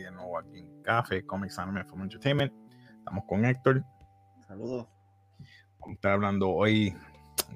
[0.00, 2.52] de nuevo aquí en Café, Comics Anime from Entertainment.
[2.98, 3.84] Estamos con Héctor.
[4.46, 4.86] Saludos.
[5.78, 6.94] Vamos a estar hablando hoy,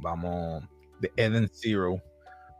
[0.01, 0.65] vamos,
[1.01, 2.03] de Eden Zero.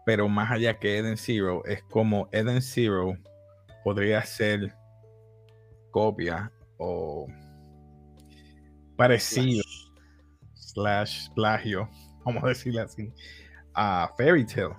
[0.05, 3.15] Pero más allá que Eden Zero, es como Eden Zero
[3.85, 4.75] podría ser
[5.91, 7.27] copia o
[8.97, 9.63] parecido,
[10.55, 11.89] slash, plagio,
[12.25, 13.13] vamos a decirlo así,
[13.75, 14.71] a Fairy Tail.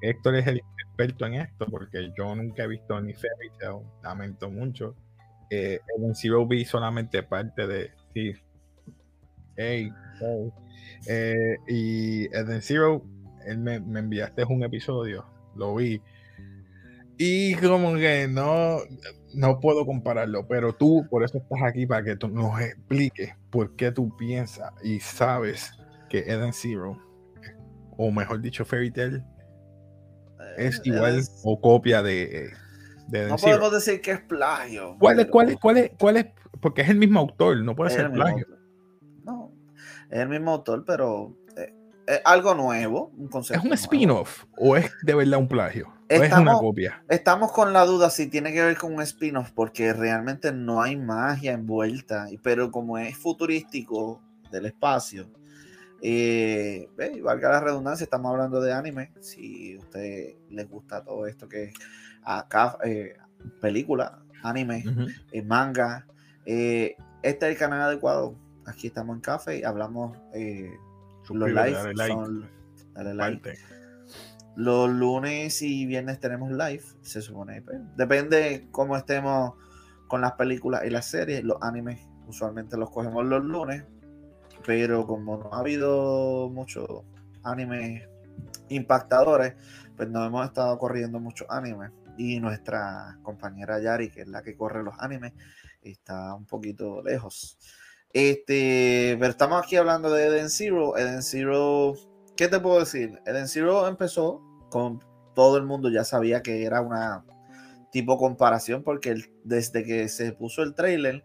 [0.00, 0.62] Héctor es el
[0.94, 4.94] experto en esto porque yo nunca he visto ni Fairy Tail, lamento mucho.
[5.50, 5.80] Eh,
[6.14, 8.32] Zero vi solamente parte de sí.
[9.56, 10.52] Hey, hey.
[11.06, 13.04] Eh, y Eden Zero,
[13.46, 16.00] él me, me enviaste un episodio, lo vi.
[17.18, 18.78] Y como que no,
[19.34, 23.74] no puedo compararlo, pero tú por eso estás aquí para que tú nos expliques por
[23.76, 25.72] qué tú piensas y sabes
[26.08, 26.98] que Eden Zero,
[27.96, 29.22] o mejor dicho, Fairy Tail,
[30.56, 32.50] es igual Es- o copia de,
[33.28, 34.96] No podemos decir que es plagio.
[34.98, 36.26] ¿Cuál es, pero cuál es, cuál es, cuál es?
[36.60, 38.46] Porque es el mismo autor, no puede ser plagio.
[38.46, 38.58] autor.
[39.24, 39.52] No,
[40.10, 41.74] es el mismo autor, pero eh,
[42.06, 45.88] es algo nuevo, un concepto ¿Es un spin-off o es de verdad un plagio?
[45.88, 47.02] ¿O es una Estamos- copia?
[47.08, 50.96] Estamos con la duda si tiene que ver con un spin-off, porque realmente no hay
[50.96, 55.26] magia envuelta, pero como es futurístico del espacio,
[56.06, 59.12] eh, y valga la redundancia, estamos hablando de anime.
[59.20, 61.74] Si a usted les gusta todo esto que es
[62.24, 63.16] acá, eh,
[63.60, 64.84] película, anime,
[65.32, 66.06] eh, manga,
[66.44, 68.34] eh, este es el canal adecuado.
[68.66, 70.70] Aquí estamos en Café y hablamos eh,
[71.30, 71.70] los live.
[71.72, 72.48] dale like, son-
[72.92, 73.36] dale like.
[73.36, 73.58] comparte.
[74.56, 77.62] Los lunes y viernes tenemos live, se supone.
[77.62, 79.54] pues, depende cómo estemos
[80.06, 81.42] con las películas y las series.
[81.44, 81.98] Los animes
[82.28, 83.84] usualmente los cogemos los lunes,
[84.66, 86.86] pero como no ha habido muchos
[87.42, 88.08] animes
[88.68, 89.54] impactadores,
[89.96, 91.90] pues no hemos estado corriendo muchos animes.
[92.16, 95.32] Y nuestra compañera Yari, que es la que corre los animes,
[95.82, 97.58] está un poquito lejos.
[98.12, 100.96] Este, pero estamos aquí hablando de Eden Zero.
[100.96, 101.94] Eden Zero
[102.36, 103.20] ¿qué te puedo decir?
[103.26, 105.00] Eden Zero empezó con
[105.34, 107.24] todo el mundo ya sabía que era una
[107.90, 111.24] tipo comparación porque desde que se puso el trailer,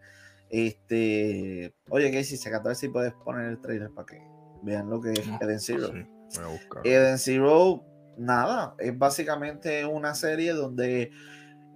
[0.50, 4.20] este, oye, Casey, se a ver si puedes poner el trailer para que
[4.62, 5.88] vean lo que es No, Eden Zero.
[5.88, 6.06] sí,
[6.36, 6.86] voy a buscar.
[6.86, 7.84] Eden Zero,
[8.18, 11.10] nada, es básicamente una serie donde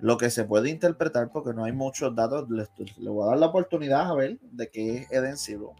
[0.01, 2.67] lo que se puede interpretar, porque no hay muchos datos, le,
[2.99, 5.73] le voy a dar la oportunidad a ver de qué es Eden Zero.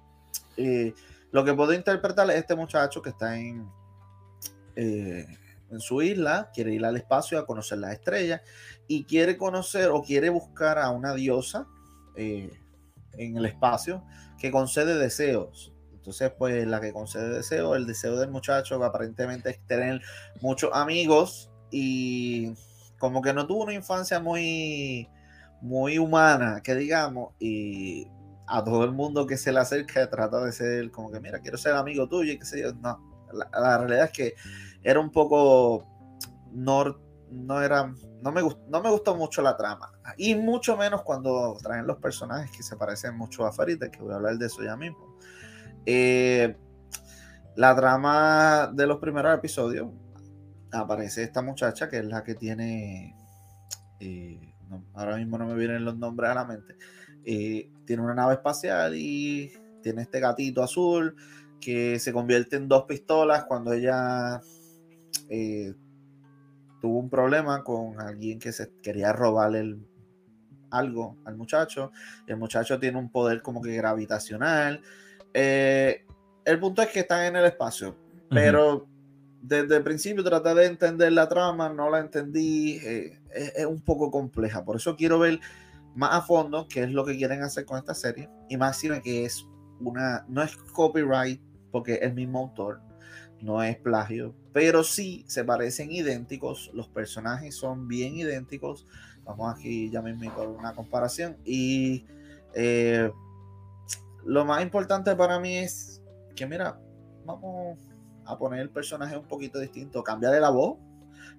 [0.57, 0.95] Eh,
[1.33, 3.69] lo que puedo interpretar es este muchacho que está en,
[4.77, 5.27] eh,
[5.71, 8.41] en su isla, quiere ir al espacio a conocer las estrellas
[8.87, 11.67] y quiere conocer o quiere buscar a una diosa
[12.15, 12.53] eh,
[13.19, 14.05] en el espacio
[14.39, 15.73] que concede deseos.
[15.93, 20.03] Entonces, pues la que concede deseos, el deseo del muchacho que aparentemente es tener
[20.43, 22.53] muchos amigos y
[22.99, 25.09] como que no tuvo una infancia muy,
[25.63, 28.07] muy humana, que digamos, y
[28.47, 31.57] a todo el mundo que se le acerca trata de ser como que, mira, quiero
[31.57, 32.75] ser amigo tuyo y qué sé yo.
[32.75, 33.01] No,
[33.33, 34.35] la, la realidad es que
[34.83, 35.87] era un poco,
[36.53, 36.99] no,
[37.31, 37.93] no era,
[38.23, 39.93] no me, no me gustó mucho la trama.
[40.17, 44.13] Y mucho menos cuando traen los personajes que se parecen mucho a Farita, que voy
[44.13, 45.17] a hablar de eso ya mismo.
[45.87, 46.57] Eh,
[47.57, 49.89] la trama de los primeros episodios
[50.73, 53.15] aparece esta muchacha que es la que tiene
[54.01, 56.75] eh, no, ahora mismo no me vienen los nombres a la mente
[57.25, 59.53] eh, tiene una nave espacial y
[59.83, 61.15] tiene este gatito azul
[61.61, 64.41] que se convierte en dos pistolas cuando ella
[66.85, 69.79] tuvo un problema con alguien que se quería robar el,
[70.71, 71.93] algo al muchacho.
[72.27, 74.83] El muchacho tiene un poder como que gravitacional.
[75.33, 76.05] Eh,
[76.45, 77.97] el punto es que están en el espacio,
[78.29, 78.87] pero
[79.41, 83.81] desde el principio traté de entender la trama, no la entendí, eh, es, es un
[83.81, 84.63] poco compleja.
[84.63, 85.41] Por eso quiero ver
[85.95, 88.91] más a fondo qué es lo que quieren hacer con esta serie y más si
[89.01, 89.49] que es
[89.81, 92.83] una, no es copyright porque es el mismo autor,
[93.41, 98.87] no es plagio, pero sí se parecen idénticos, los personajes son bien idénticos.
[99.25, 102.07] Vamos aquí ya mismo con una comparación y
[102.55, 103.11] eh,
[104.25, 106.01] lo más importante para mí es
[106.37, 106.79] que mira,
[107.25, 107.81] vamos
[108.27, 110.79] a poner el personaje un poquito distinto, cambiarle la voz,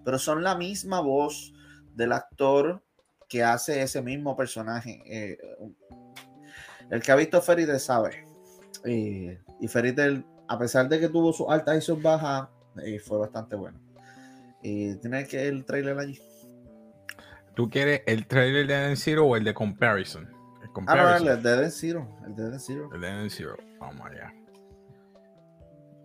[0.03, 1.53] pero son la misma voz
[1.93, 2.83] del actor
[3.29, 5.01] que hace ese mismo personaje.
[5.05, 5.37] Eh,
[6.89, 8.27] el que ha visto Tail sabe.
[8.83, 12.49] Eh, y Tail, a pesar de que tuvo sus altas y sus bajas,
[12.83, 13.79] eh, fue bastante bueno.
[14.63, 16.19] Eh, ¿Tiene que el trailer allí?
[17.55, 20.23] ¿Tú quieres el trailer de Eden Zero o el de Comparison?
[20.23, 22.07] El Ah, no, el de Eden Zero.
[22.25, 22.89] El de Eden Zero.
[22.93, 23.57] El de Eden Zero.
[23.79, 24.33] Vamos allá.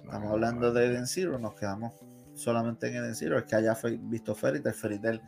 [0.04, 1.94] Estamos hablando de Eden Zero, nos quedamos
[2.34, 3.38] solamente en Eden Zero.
[3.38, 5.20] Es que haya visto Fairy Tail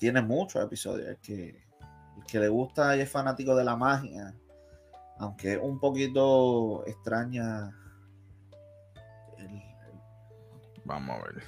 [0.00, 1.08] tiene muchos episodios.
[1.08, 4.34] El que, el que le gusta y es fanático de la magia,
[5.18, 7.70] aunque un poquito extraña.
[10.90, 11.44] Vamos a ver.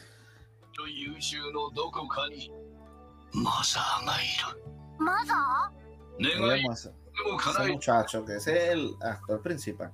[7.73, 9.93] Muchacho que es el actor principal.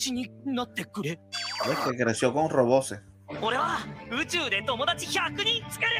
[0.00, 1.20] 達になってくれ
[1.66, 2.98] Es que creció con robots.
[3.42, 3.78] 俺は
[4.10, 5.90] 宇宙で友達100人作る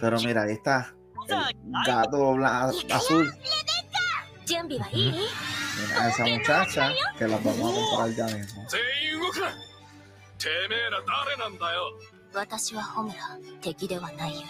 [0.00, 0.92] Pero mira, ahí está
[1.28, 3.30] el gato bla- azul.
[4.46, 8.66] 準備はいい Mira, a esa muchacha que la vamos a comprar ya mismo.
[8.68, 8.80] 全
[9.14, 9.48] 員動くな
[10.38, 11.92] てめえら誰なんだよ
[12.32, 13.16] 私はホムラ
[13.60, 14.42] 敵ではないゆえ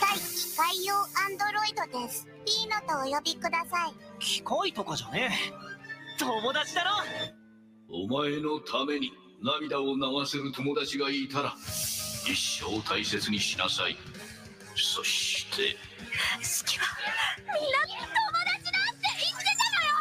[0.00, 6.90] 対機械用アンドロイドですピーノとお呼びください機械とかじゃねえ友達だろ
[7.91, 9.11] お前のために
[9.41, 11.53] 涙を流せる友達がいたら
[12.25, 13.95] 一生大切にしなさい
[14.75, 16.85] そして好きは
[17.47, 17.95] みんな友
[18.45, 19.95] 達だって言ってたのよ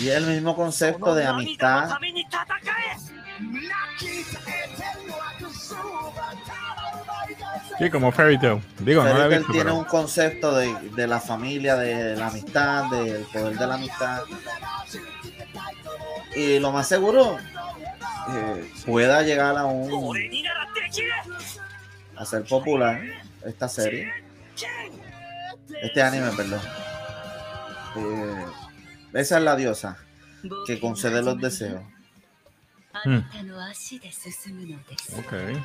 [0.00, 3.08] Y es el mismo そ concepto の de 涙の amistad ために戦え
[7.78, 8.60] Sí, como Fairy Tail.
[8.80, 11.76] Digo, no la he Fairy Tail visto, tiene pero- un concepto de, de la familia,
[11.76, 14.22] de la amistad, del poder de la amistad.
[16.35, 17.37] y lo más seguro
[18.29, 20.15] eh, pueda llegar a un
[22.15, 23.01] a ser popular
[23.45, 24.11] esta serie
[25.81, 26.61] este anime perdón
[27.97, 28.45] eh,
[29.13, 29.97] esa es la diosa
[30.65, 31.83] que concede los deseos
[33.05, 33.19] hmm.
[35.19, 35.61] okay.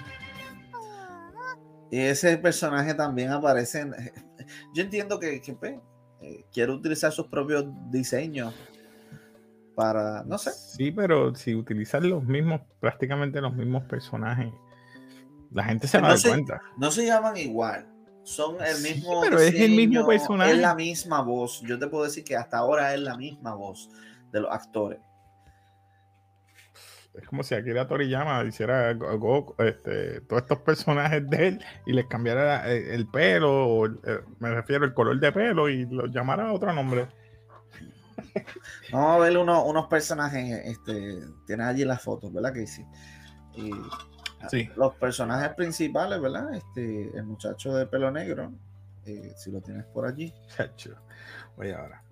[1.91, 3.95] y ese personaje también aparece en,
[4.75, 5.77] yo entiendo que, pues,
[6.21, 8.55] eh, quiere utilizar sus propios diseños
[9.79, 14.53] para, no sé, Sí, pero si utilizan los mismos, prácticamente los mismos personajes,
[15.53, 16.61] la gente se va a dar cuenta.
[16.77, 17.87] no se llaman igual.
[18.25, 19.21] Son el Sí, mismo.
[19.23, 20.51] pero es el mismo personaje.
[20.51, 21.63] Es la misma voz.
[21.63, 23.89] Yo te puedo decir que hasta ahora es la misma voz
[24.33, 24.99] de los actores.
[27.15, 32.69] Es como si Akira Toriyama hiciera este, todos estos personajes de él y les cambiara
[32.69, 36.49] el, el pelo, o el- eh, me refiero al color de pelo y los llamara
[36.49, 37.07] a otro nombre.
[38.93, 40.63] Vamos a ver uno- unos personajes.
[40.65, 42.85] Este, tienes allí las fotos, ¿verdad, Casey?
[43.55, 43.71] Y
[44.49, 44.69] Sí.
[44.77, 46.55] los personajes principales, ¿verdad?
[46.55, 48.53] Este, el muchacho de pelo negro.
[49.05, 50.33] eh, si lo tienes por allí.
[50.49, 50.95] Chacho.
[51.57, 52.03] Oye, ahora.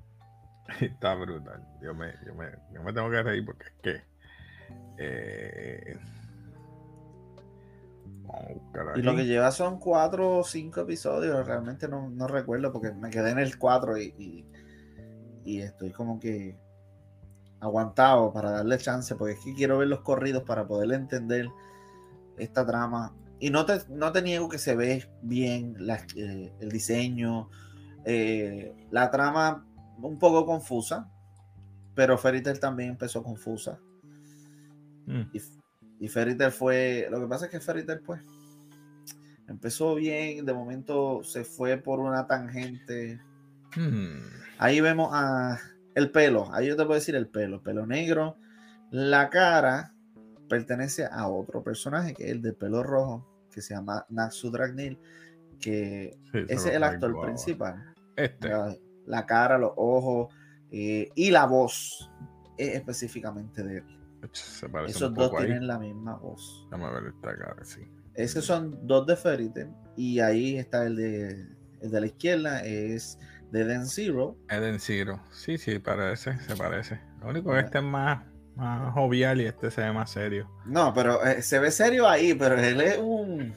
[0.80, 1.62] Está brutal.
[1.82, 4.02] Yo me, yo, me, yo me tengo que reír porque es que.
[4.98, 5.98] eh,
[8.96, 11.46] Y lo que lleva son cuatro o cinco episodios.
[11.46, 14.44] Realmente no, no recuerdo porque me quedé en el cuatro y, y,
[15.46, 16.58] y estoy como que
[17.60, 21.48] aguantado para darle chance porque es que quiero ver los corridos para poder entender
[22.36, 23.14] esta trama.
[23.38, 27.48] Y no te, no te niego que se ve bien la- eh, el diseño,
[28.04, 29.66] eh, la trama
[30.02, 31.10] un poco confusa,
[31.94, 33.78] pero Tail también empezó confusa.
[35.06, 35.40] Mm, Y,
[36.06, 37.08] y Tail fue.
[37.10, 38.20] Lo que pasa es que Tail, pues.
[39.48, 43.20] Empezó bien, de momento se fue por una tangente.
[43.76, 44.20] Mm.
[44.58, 45.58] Ahí vemos a
[45.94, 46.52] el pelo.
[46.52, 47.62] Ahí yo te puedo decir el pelo.
[47.62, 48.36] Pelo negro.
[48.90, 49.92] La cara
[50.48, 54.98] pertenece a otro personaje, que es el de pelo rojo, que se llama Natsu Dragnil.
[55.60, 57.94] Que Sí, ese es el actor principal.
[58.16, 58.48] Este.
[58.48, 58.74] La,
[59.06, 60.34] la cara, los ojos
[60.70, 62.10] eh, y la voz
[62.58, 63.84] es específicamente de él.
[64.32, 65.46] Se Esos dos ahí.
[65.46, 66.66] tienen la misma voz.
[66.70, 67.80] Déjame ver esta cara, sí.
[68.14, 71.46] Esos son dos de Fairy Tail, y ahí está el de,
[71.80, 73.18] el de la izquierda, es
[73.50, 74.36] de Den Zero.
[74.48, 75.20] Eden Zero.
[75.30, 77.00] Sí, sí, parece, se parece.
[77.20, 78.24] Lo único que este es más,
[78.56, 80.50] más jovial y este se ve más serio.
[80.64, 83.54] No, pero eh, se ve serio ahí, pero él es un...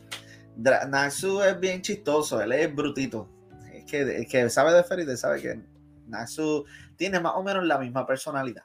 [0.56, 3.30] Natsu es bien chistoso, él es brutito.
[3.74, 5.60] Es que, el que sabe de Fairy sabe que
[6.08, 6.66] Natsu
[6.98, 8.64] tiene más o menos la misma personalidad.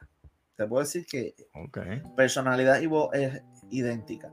[0.57, 1.79] Te puedo decir que Ok.
[2.15, 4.29] personalidad y voz es idéntica.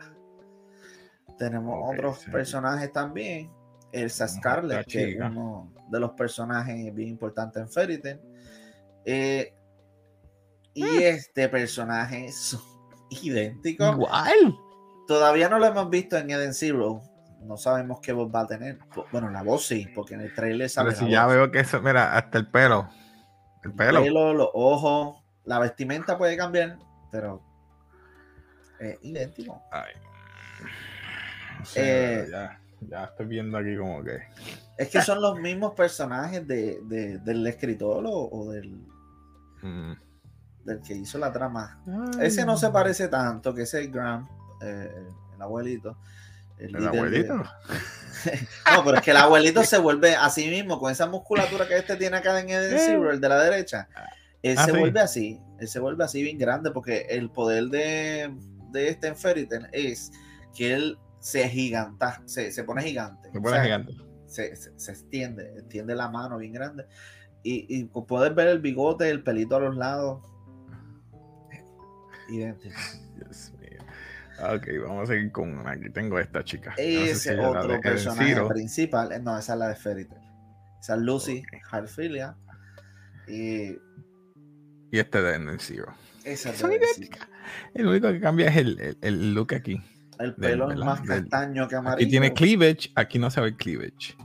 [1.39, 2.31] Tenemos otros sí.
[2.31, 3.51] personajes también.
[3.93, 8.21] Elsa Scarlet, que es uno de los personajes bien importantes en Fairy Tail.
[9.05, 9.55] Eh,
[10.75, 11.01] y Mm.
[11.03, 12.57] este personaje es
[13.11, 13.85] idéntico.
[13.93, 14.57] Igual.
[15.07, 17.03] Todavía no lo hemos visto en Eden Zero.
[17.43, 18.79] No sabemos qué voz va a tener.
[19.11, 21.35] Bueno, la voz sí, porque en el trailer sale Pero si la ya voz.
[21.35, 22.89] veo que eso, mira, hasta el pelo.
[23.65, 24.03] El pelo.
[24.03, 26.79] pelo, los ojos, la vestimenta puede cambiar,
[27.11, 27.43] pero
[28.79, 29.61] es idéntico.
[29.73, 29.93] Ay,
[31.61, 34.19] O sea, Eh, ya, ya estoy viendo aquí como que.
[34.79, 38.77] Es que son los mismos personajes de, de- del escritor o, o del,
[39.63, 39.93] mm.
[40.65, 41.83] del que hizo la trama.
[42.21, 44.29] Ese no se parece tanto, que ese es Graham,
[44.63, 44.91] eh,
[45.35, 45.97] el abuelito.
[46.59, 47.43] El de- abuelito.
[48.73, 51.97] No, pero es que el abuelito se vuelve así mismo, con esa musculatura que este
[51.97, 53.89] tiene acá en Eden Zero, el de la derecha.
[54.43, 54.79] Él Ah, se sí.
[54.79, 58.33] vuelve así, él se vuelve así bien grande, porque el poder de,
[58.71, 60.13] de este en Fairy Tail es
[60.55, 63.31] que él se giganta, se, se pone gigante.
[63.31, 63.93] Se O pone sea, gigante.
[64.27, 66.85] se, se- se extiende, extiende la mano bien grande.
[67.45, 70.21] Y, y puedes ver el bigote, el pelito a los lados.
[72.29, 72.75] Idéntico.
[73.17, 73.79] Dios mío.
[74.55, 75.67] Ok, vamos a seguir con.
[75.67, 76.71] Aquí tengo esta chica.
[76.71, 80.05] No sé Ese si de otro personaje principal, eh, no, esa es la de Fairy
[80.07, 80.23] Tail.
[80.81, 81.73] Esa es Lucy Ok.
[81.75, 82.37] Harfilia.
[83.29, 83.77] Y
[84.91, 85.93] Y este de Eden Zero.
[86.25, 86.79] esa es Son de.
[87.75, 89.81] El único que cambia es el, el- el look aquí.
[90.23, 91.97] El del- pelo es más del- castaño que amarillo.
[92.05, 94.17] Aquí tiene cleavage, aquí no se ve cleavage.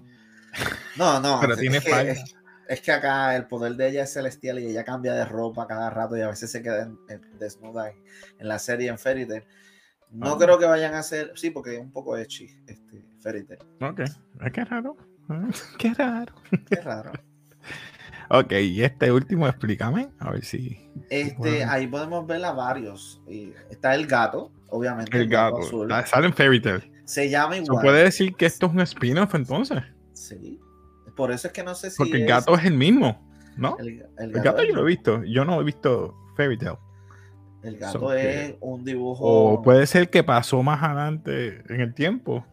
[0.98, 1.38] No, no.
[1.42, 2.12] pero es tiene que, falda.
[2.12, 2.36] es,
[2.68, 5.90] es que acá el poder de ella es celestial y ella cambia de ropa cada
[5.90, 7.98] rato y a veces se queda en- en- desnuda en,
[8.40, 9.44] en la serie en Fairy Tail.
[10.12, 10.38] No Ah.
[10.40, 13.60] creo que vayan a hacer, sí, porque es un poco ecchi este Fairy Tail.
[13.82, 14.02] Ok,
[14.54, 14.98] qué raro.
[15.78, 16.34] Qué raro.
[16.70, 17.12] Qué raro.
[18.30, 20.10] Ok, y este último, explícame.
[20.20, 20.90] A ver si.
[21.10, 21.72] Este, Bueno.
[21.72, 23.22] ahí podemos ver a varios.
[23.70, 25.18] Está el gato, obviamente.
[25.18, 25.58] El gato.
[25.60, 25.92] azul.
[25.92, 26.92] Ah, Sale en Fairy Tail.
[27.06, 27.84] Se llama ¿Se igual.
[27.84, 29.82] puede decir que esto es un spin-off entonces?
[30.14, 30.60] Sí.
[31.16, 31.98] Por eso es que no sé si.
[31.98, 33.78] Porque el gato es el mismo, ¿no?
[33.80, 33.88] El,
[34.20, 35.24] el El gato, es- yo lo he visto.
[35.24, 36.76] Yo no he visto Fairy Tail.
[37.64, 39.26] el gato so es que- un dibujo.
[39.26, 42.46] O puede ser que pasó más adelante en el tiempo.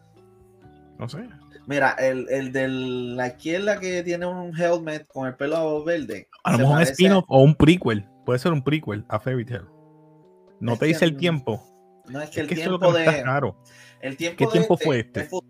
[0.99, 1.29] No sé.
[1.67, 6.29] Mira, el, el de la izquierda que tiene un helmet con el pelo verde.
[6.45, 8.07] A lo se mejor un spin-off o un prequel.
[8.27, 9.63] Puede ser un prequel a Fairy Tail.
[10.61, 11.63] No Es te dice el tiempo.
[12.09, 13.23] No es que el es tiempo de.
[13.25, 13.57] raro.
[14.01, 15.21] El tiempo ¿Qué de tiempo fue este?
[15.21, 15.49] Es futuro.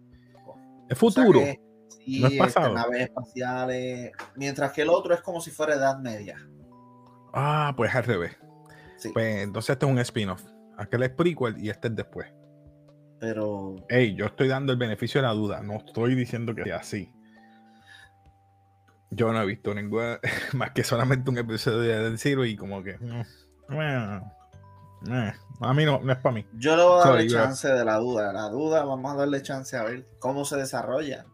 [0.89, 1.41] Es O sea futuro.
[1.41, 2.75] que sí, no es este, pasado.
[2.75, 4.13] naves espaciales.
[4.37, 6.37] Mientras que el otro es como si fuera Edad Media.
[7.33, 8.37] Ah, pues al revés.
[8.99, 9.11] Sí.
[9.13, 10.43] Pues entonces este es un spin-off.
[10.79, 12.29] Aquel es prequel y este es después.
[13.19, 15.63] Pero Ey, yo estoy dando el beneficio de la duda.
[15.63, 17.11] No estoy diciendo que sea así.
[19.11, 20.19] Yo no he visto ninguna,
[20.55, 22.99] más que solamente un episodio de Del Zero y como que.
[22.99, 23.23] mm,
[23.69, 24.33] bueno,
[25.11, 26.47] eh, a mí no, no es para mí.
[26.59, 27.43] yo le voy a darle Sorry, bro.
[27.43, 28.33] chance de la duda.
[28.33, 31.25] La duda, vamos a darle chance a ver cómo se desarrolla.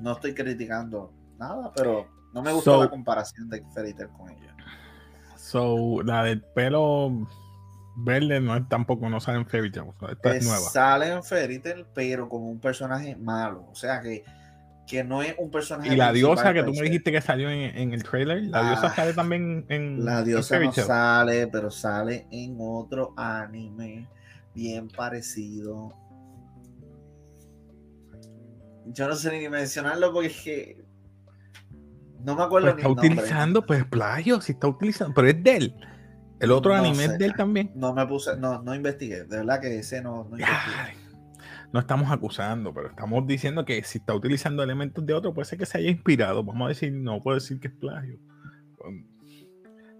[0.00, 4.30] No estoy criticando nada, pero no me gustó So- la comparación de Fairy Tail con
[4.30, 4.54] ella.
[5.36, 7.10] So, la del pelo
[7.96, 9.86] verde no es, tampoco no sale en Fairy Tail.
[10.10, 10.60] esta es nueva.
[10.68, 13.66] Sale en Fairy Tail, pero como un personaje malo.
[13.70, 14.24] O sea que,
[14.88, 15.92] que no es un personaje.
[15.92, 18.70] Y la diosa que tú me dijiste que salió en, en el trailer, la Ah,
[18.72, 24.08] diosa sale también en, La diosa no sale, pero sale en otro anime
[24.54, 25.94] bien parecido.
[28.86, 30.84] Yo no sé ni mencionarlo porque es que
[32.24, 35.42] no me acuerdo Pues ni está el utilizando, pues plagio, si está utilizando, pero es
[35.44, 35.76] de él.
[36.40, 37.12] El otro No anime sé.
[37.12, 37.70] es de él también.
[37.74, 39.24] No me puse, no, no investigué.
[39.24, 40.76] De verdad que ese no, no investigué.
[40.78, 40.94] Ay,
[41.72, 45.58] no estamos acusando, pero estamos diciendo que si está utilizando elementos de otro, puede ser
[45.58, 46.42] que se haya inspirado.
[46.44, 48.18] Vamos a decir, no puedo decir que es plagio.
[48.84, 49.04] Um,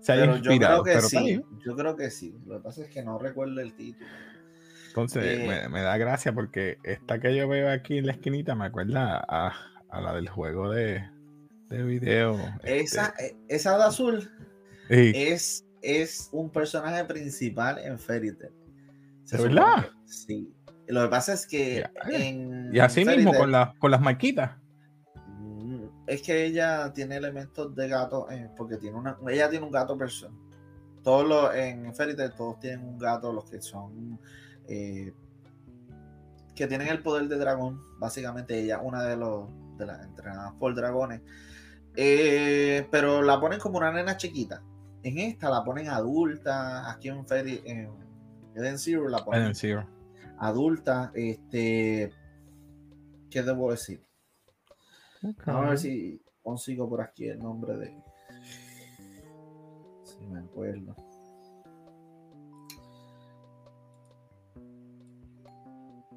[0.01, 1.25] Se haya Pero yo inspirado, creo que pero sí.
[1.25, 1.45] bien.
[1.67, 2.35] Yo creo que sí.
[2.47, 4.07] Lo que pasa es que no recuerdo el título.
[4.89, 8.55] Entonces, Eh, me, me da gracia porque esta que yo veo aquí en la esquinita
[8.55, 9.53] me acuerda a,
[9.91, 11.05] a la del juego de,
[11.69, 12.39] de video.
[12.65, 14.31] Esa, este, eh, esa de azul
[14.89, 15.13] sí.
[15.15, 18.53] es, es un personaje principal en Fairy Tail.
[19.31, 19.85] ¿De verdad?
[19.85, 20.53] que Sí.
[20.89, 24.53] Lo que pasa es que Ya, en y así mismo con, la, con las marquitas.
[25.15, 29.73] mm, es que ella tiene elementos de gato eh, porque tiene una ella tiene un
[29.73, 30.35] gato persona.
[31.03, 34.19] Todos los en Fairy Tail todos tienen un gato los que son
[34.67, 35.13] eh,
[36.55, 37.81] que tienen el poder de dragón.
[37.99, 41.21] Básicamente ella una de los de las entrenadas por dragones.
[41.97, 44.63] Eh, pero la ponen como una nena chiquita.
[45.03, 46.91] En esta la ponen adulta.
[46.91, 47.91] Aquí en Fairy en
[48.55, 49.98] Eden Zero la ponen Eden Zero.
[50.39, 51.13] Adulta.
[51.15, 52.13] Este,
[53.31, 54.05] ¿qué debo decir?
[55.47, 58.03] Vamos a ver si consigo por aquí el nombre de.
[60.05, 60.95] Si me acuerdo.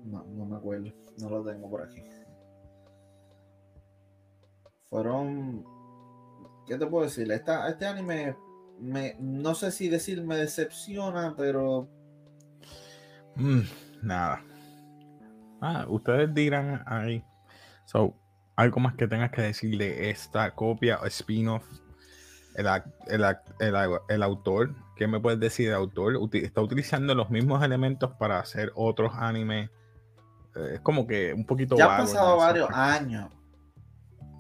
[0.05, 0.91] No, no me acuerdo.
[1.19, 2.01] No lo tengo por aquí.
[4.89, 5.63] Fueron.
[6.67, 7.31] ¿Qué te puedo decir?
[7.31, 8.35] Esta, este anime.
[8.79, 11.87] Me, no sé si decir me decepciona, pero
[13.35, 13.61] Mm,
[14.03, 14.41] nada.
[15.62, 17.24] Ah, ustedes dirán ahí.
[17.86, 18.15] So,
[18.55, 21.63] algo más que tengas que decir de esta copia o spin-off.
[22.55, 22.67] El,
[23.08, 23.24] el,
[23.60, 23.75] el
[24.10, 26.20] el autor, ¿qué me puedes decir de autor?
[26.34, 29.70] ¿Está utilizando los mismos elementos para hacer otros animes
[30.55, 33.29] eh, es como que un poquito Ya han pasado varios años.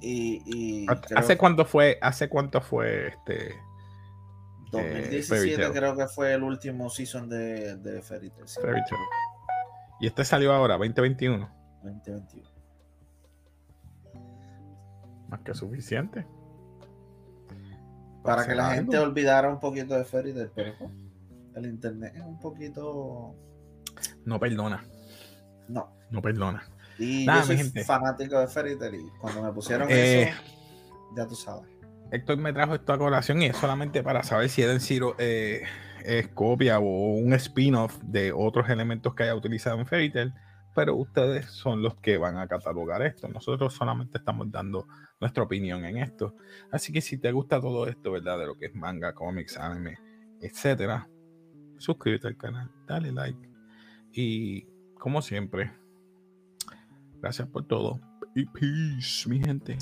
[0.01, 1.97] Y, y ¿Hace- creo ¿Hace cuánto fue?
[2.01, 3.55] ¿Hace cuánto fue este?
[4.71, 5.71] 2017 Fairy Tail.
[5.73, 8.47] creo que fue el último season de, de Fairy Tail.
[8.47, 9.01] Fairy Tail?
[10.01, 11.49] Y este salió ahora, 2021.
[11.83, 12.49] 2021.
[15.29, 16.25] Más que suficiente.
[18.23, 18.75] Para que la algo.
[18.75, 20.03] gente olvidara un poquito de
[20.53, 20.91] pero pues,
[21.55, 23.35] el internet es un poquito.
[24.25, 24.83] No perdona,
[25.67, 25.89] No.
[26.09, 26.63] no perdona.
[26.99, 27.83] Y Nada, yo soy gente.
[27.83, 30.41] fanático de Tail y cuando me pusieron Eh, eso,
[31.15, 31.67] ya tú sabes.
[32.11, 35.61] Héctor me trajo esto a colación y es solamente para saber si Eden Zero eh,
[36.05, 40.33] es copia o un spin-off de otros elementos que haya utilizado en Fairy Tail,
[40.73, 43.27] pero ustedes son los que van a catalogar esto.
[43.27, 44.87] Nosotros solamente estamos dando
[45.19, 46.35] nuestra opinión en esto.
[46.71, 48.39] Así que si te gusta todo esto, ¿verdad?
[48.39, 49.97] De lo que es manga, cómics, anime,
[50.41, 51.07] etcétera,
[51.77, 53.49] suscríbete al canal, dale like
[54.13, 54.65] y
[54.97, 55.71] como siempre,
[57.19, 57.99] gracias por todo
[58.35, 59.77] y peace, mi gente.